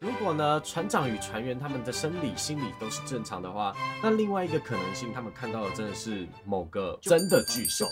[0.00, 7.84] 如果呢，船长与船员他们的生理、心理都是正常的话，那另外一个可能性，他们看到的真的是某个真的巨兽。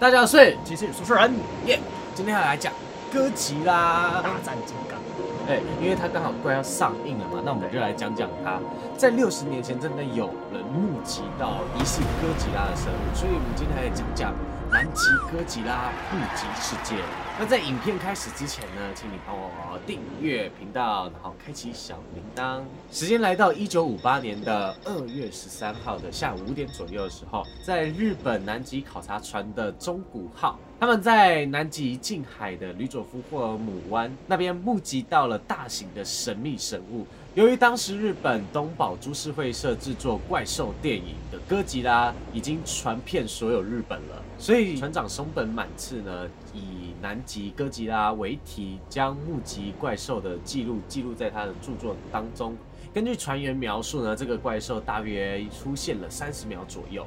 [0.00, 1.30] 大家好，我是其实说书人
[1.66, 1.78] 耶，
[2.14, 2.72] 今天要来讲
[3.12, 4.98] 哥吉拉大战金刚。
[5.46, 8.58] 哎，因为它刚好快要上映了嘛，那我们就来讲讲它。
[8.96, 14.32] 在六十年前，真的有人目击到疑似哥吉拉的生物，所以我们今天来讲讲
[14.70, 16.96] 南极哥吉拉目击事件。
[17.42, 22.62] 那在影片开始之前呢，请你帮我订阅频道，然后开启小铃铛。
[22.92, 37.04] 时间来到一九五八年的二月十三号的下午五点左右的时候，在日本南极考察船的中古号，他们在南极近海的吕佐夫霍尔姆湾那边目击到了大型的神秘生物。
[37.34, 52.54] 由于当时日本东宝株式会社制作怪兽电影的哥吉拉已经传遍所有日本了，所以船长松本满次呢，以南极哥吉拉为题，将目击怪兽的记录记录在他的著作当中。
[52.92, 57.06] 根据船员描述呢，这个怪兽大约出现了三十秒左右，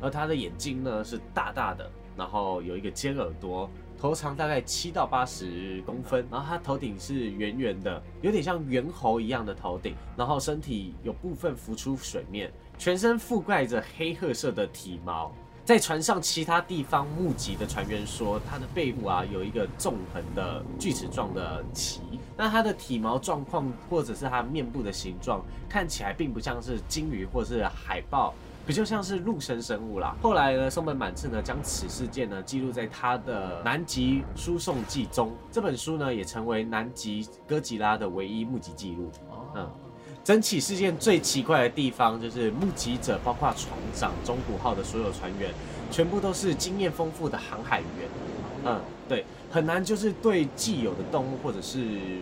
[0.00, 1.86] 而它的眼睛呢是大大的，
[2.16, 3.68] 然后有一个尖耳朵。
[3.98, 15.32] 头长大概七到八十公分，然后它头顶是圆圆的，有点像猿猴一样的头顶，然后身体有部分浮出水面，全身覆盖着黑褐色的体毛。
[15.64, 22.00] 在船上其他地方目击的船员说，它的背部啊有一个纵横的锯齿状的鳍，
[22.36, 28.34] 那它的体毛状况或者是它面部的形状看起来并不像是鲸鱼或是海豹。
[28.66, 30.16] 比较像是陆生生物啦。
[30.20, 35.32] 后来呢，松本满次呢将此事件呢记录在他的《南极输送记》中。
[35.52, 39.12] 这本书呢也成为南极哥吉拉的唯一目击记录。
[39.54, 39.70] 嗯，
[40.24, 45.52] 整起事件最奇怪的地方就是目击者，包括船长、中古号的所有船员，
[45.90, 47.88] 全部都是经验丰富的航海员。
[48.64, 49.24] 嗯，对。
[49.48, 51.78] 很难就是对既有的动物或者是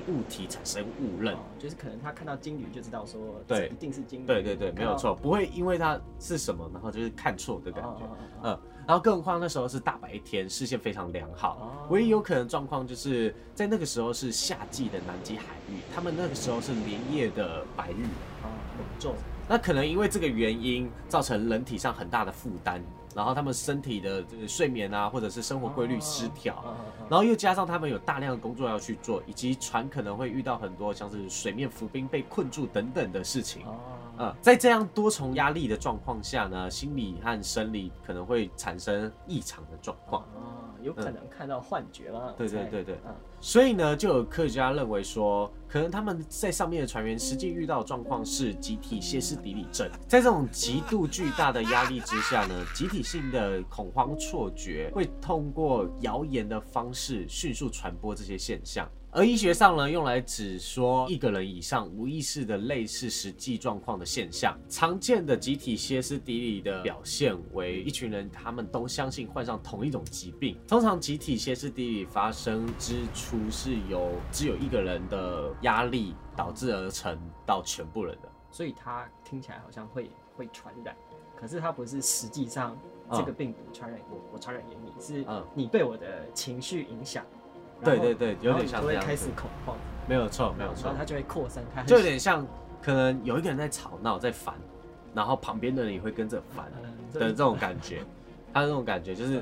[0.06, 4.26] 物体产生误认，就是可能他看到鲸鱼就知道说，对，一定是鲸鱼。
[4.26, 8.02] 对对对，没有错，不会因为它是什么，然后就是看错的感觉。
[8.42, 18.04] 嗯，然后更何况那时候是大白天，视线非常良好，唯一有可能状况就是在那个时候是夏季的南极海域，他们那个时候是连夜的白日，
[18.42, 19.14] 啊，很重。
[19.48, 22.82] 那可能因为这个原因造成人体上很大的负担。
[23.14, 26.64] 然后他们身体的这个睡眠啊，或者是生活规律失调，
[27.08, 33.62] 然后又加上他们有大量的工作要去做，以及船可能会遇到很多像是水面浮冰被困住等等的事情。
[34.16, 40.24] 呃，在这样多重压力的状况下呢，心理和生理可能会产生异常的状况。
[40.82, 42.34] 有可能看到幻觉吗？
[42.36, 42.98] 对对对对，
[43.40, 58.86] 所以呢，就有科学家认为说，可能他们在上面的船员实际遇到的状况是集体歇斯底里症，在这种极度巨大的压力之下呢， 集体性的恐慌错觉会通过谣言的方式迅速传播这些现象。
[59.16, 64.58] 而医学上呢，用来指说一个人以上无意识的类似实际状况的现象。
[64.68, 70.58] 常见的集体歇斯底里的表现为一群人，他们都相信患上同一种疾病。
[70.66, 77.16] 通常集体歇斯底里发生之初是由只有一个人的压力导致而成
[77.46, 80.92] 到全部人的，所以它听起来好像会会传染，
[81.36, 82.76] 可是它不是实际上
[83.12, 85.24] 这个病毒传染我，我传染给你，是
[85.54, 87.24] 你被我的情绪影响。
[87.82, 89.02] 对对对，有点像这样。
[89.02, 89.76] 开始恐慌，
[90.06, 90.92] 没有错，没有错。
[90.96, 92.46] 它就会扩散开，就有点像，
[92.82, 94.54] 可能有一个人在吵闹，在烦，
[95.14, 96.70] 然后旁边的人也会跟着烦
[97.12, 98.02] 的这种感觉。
[98.52, 99.40] 他的那种感觉就是，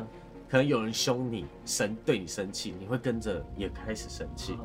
[0.48, 4.56] 可能有人凶你，生对你生气，你会跟着也开始生气，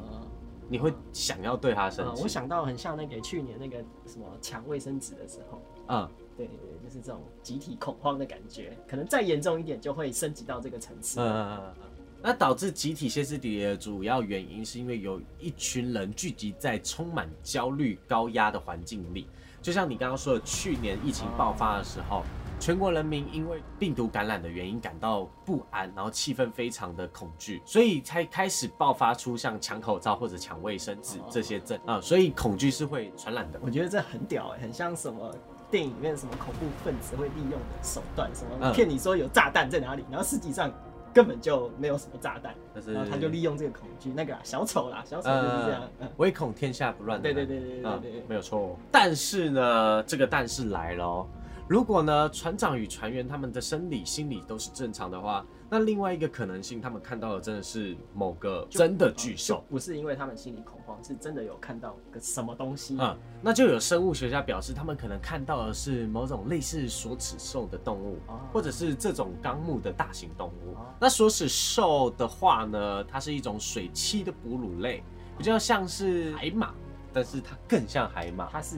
[0.70, 2.24] 你会想要对他生气。
[2.24, 11.20] 我想到很像那个去年那个什么抢卫生纸的时候，嗯，对对对，就是这种集体恐慌的感觉，可能再严重一点就会升级到这个层次。
[11.20, 11.97] 嗯嗯嗯嗯。
[12.22, 19.28] 那导致集体歇斯底里的主要原因，是因为有一群人聚集在充满焦虑、高压的环境里。
[19.62, 22.24] 就像你刚刚说的，去年疫情爆发的时候，
[22.60, 32.00] 全国人民因为病毒感染的原因感到不安，然后气氛非常的恐惧，所以才开始爆发出像抢口罩或者抢卫生纸这些症啊。
[32.00, 33.60] 所以恐惧是会传染的。
[33.62, 35.36] 我觉得这很屌哎，很像什么
[35.70, 40.72] 电影里面什么恐怖分子会利用的手段，什么骗你说有炸弹在哪里，然后实际上。
[41.18, 42.54] 根本就没有什么炸弹，
[42.94, 45.82] 然后他就利用这个恐惧，那个小丑啦，小丑就是这样，
[46.18, 47.20] 唯恐天下不乱。
[47.20, 48.78] 对对对对对对，没有错。
[48.92, 51.26] 但是呢，这个但是来了。
[51.70, 62.96] 如果呢，船长与船员他们的生理、心理都是正常的话，那另外一个可能性，他们看到的真的是某个真的巨兽，不是因为他们心理恐慌，是真的有看到个什么东西。
[62.98, 68.18] 嗯，那就有生物学家表示，他们可能看到的是某种类似锁齿兽的动物，
[68.54, 70.74] 或者是这种纲目的大型动物。
[71.02, 75.04] 那锁齿兽的话呢，它是一种水栖的哺乳类。
[75.38, 76.74] 比较像是海马，
[77.18, 78.48] 但是它更像海马。
[78.52, 78.76] 它是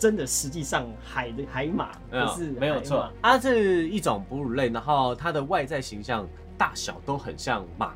[0.00, 3.12] 真的，实际上海的海马，不是没有错。
[3.20, 7.94] 它是一种哺乳类，然后它的外在形象、大小都很像马。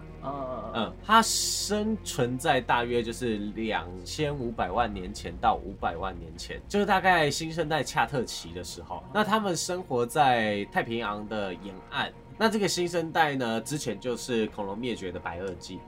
[0.74, 9.02] 嗯，它生存在大约就是两千五百万年前到五百万年前，就是大概新生代恰特奇的时候。
[9.14, 12.12] 那它们生活在太平洋的沿岸。
[12.36, 15.80] 那这个新生代呢，之前就是恐龙灭绝的白垩纪。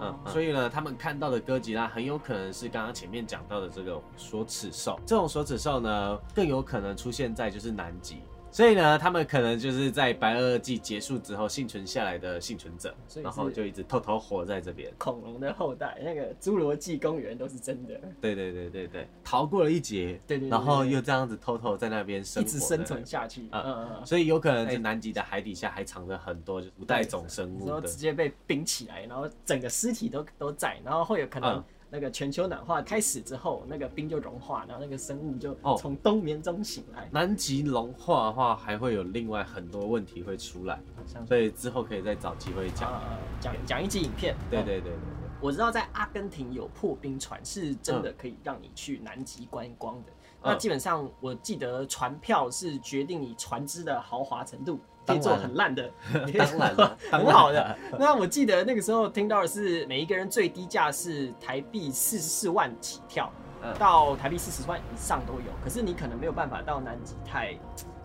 [0.00, 4.98] 嗯，所以呢，他们看到的哥吉拉很有可能是刚刚前面讲到的这个锁齿兽。
[5.06, 8.22] 这种锁齿兽呢，更有可能出现在就是南极。
[8.52, 14.92] 所以呢，他们可能就是在白垩纪结束之后幸存下来的幸存者，然后就一直偷偷活在这边。
[14.98, 17.94] 恐龙的后代，那个侏罗纪公园都是真的。
[18.20, 23.42] 对对对对对，逃过了一劫，对对，然后又这样子偷偷在那边生，一直生存下去。
[23.52, 24.06] 嗯嗯嗯。
[24.06, 31.62] 所以有可能在南极的海底下还藏着很多就是五代种生物，然后直接被冰起来，然后整个尸体都都在，然后会有可能。
[31.90, 37.08] 那个全球暖化开始之后，那个冰就融化，然后那个生物就从冬眠中醒来。
[37.10, 40.80] 南极融化的话，还会有另外很多问题会出来，
[41.26, 43.02] 所以之后可以再找机会讲
[43.40, 44.36] 讲讲一集影片。
[44.48, 44.98] 对对对对对，
[45.40, 50.12] 我知道在阿根廷有破冰船，是真的可以让你去南极观光的。
[50.42, 54.78] 那基本上我记得船票是决定你船只的豪华程度。
[55.10, 55.90] 可以做很烂的，
[56.38, 57.76] 当然了， 很好的。
[57.98, 63.30] 那我记得那个时候听到的是，每一个人最低价是台币四十四万起跳，
[63.78, 65.52] 到台币四十万以上都有。
[65.62, 67.54] 可是你可能没有办法到南极太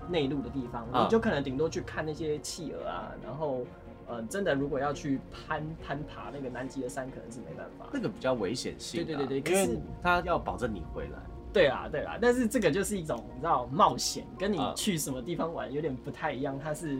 [0.09, 3.11] 内陆的地方，你就可能顶多去看那些企鹅啊。
[3.23, 3.61] 然后，
[4.07, 7.87] 呃，真的如果要去攀攀爬那个南极的山，可能是没办法。
[7.91, 11.19] 那个比较危险性，对对对对，因为他要保证你回来。
[11.55, 16.97] 对啦，对啦，但是这个就是一种你知道冒险，跟你去什么地方玩有点不太一样，它是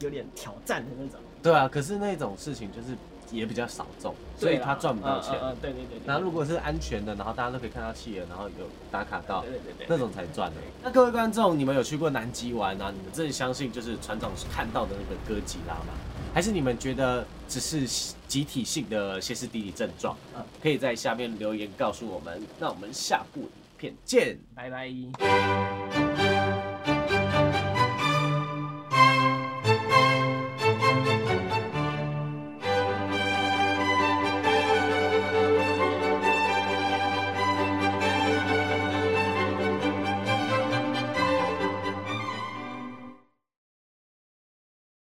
[0.00, 1.20] 有点挑战的那种。
[1.42, 2.96] 对啊，可是那种事情就是
[3.30, 5.38] 也比较少众，所以他赚不到钱。
[5.42, 6.00] 嗯，对对对。
[6.06, 10.56] 然后如果是安全的，然后大家都可以看到企鹅，然后有打卡到，对对对，那种才赚的。
[10.82, 12.90] 那各位观众，你们有去过南极玩啊？
[12.90, 15.92] 你们真的相信就是船长看到的那个哥吉拉吗？
[16.32, 17.86] 还是你们觉得只是
[18.26, 20.16] 集体性的歇斯底里症状？
[20.34, 22.42] 嗯，可以在下面留言告诉我们。
[22.58, 23.42] 那我们下部。
[23.78, 25.67] 片见，拜拜。